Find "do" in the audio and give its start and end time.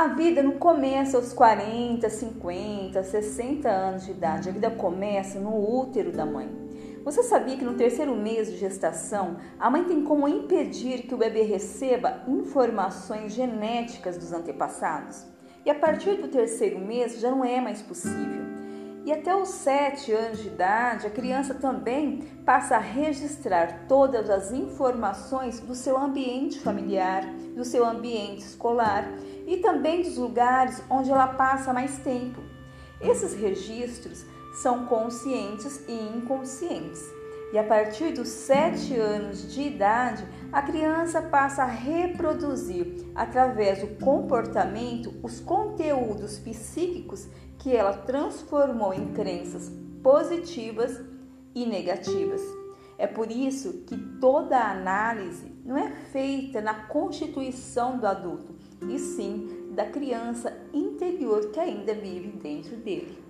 16.14-16.28, 25.60-25.74, 27.56-27.64, 43.80-43.88, 57.98-58.06